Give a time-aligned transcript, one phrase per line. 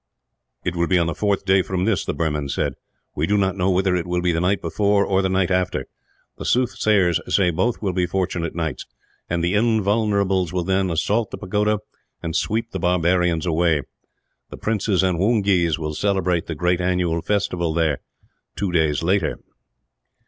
[0.65, 2.73] "It will be on the fourth day from this," the Burman said.
[3.13, 5.85] "We do not know whether it will be the night before, or the night after.
[6.39, 8.87] The soothsayers say both will be fortunate nights;
[9.29, 11.81] and the Invulnerables will then assault the pagoda,
[12.23, 13.83] and sweep the barbarians away.
[14.49, 17.99] The princes and woongees will celebrate the great annual festival there,
[18.55, 19.37] two days later."